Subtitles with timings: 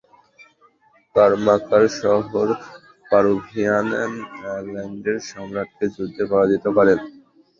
[1.15, 2.47] কারামার্কার শহর
[3.05, 3.87] পারুভিয়ান
[4.49, 6.99] আইল্যান্ডের সম্রাটকে যুদ্ধে পরাজিত করেন।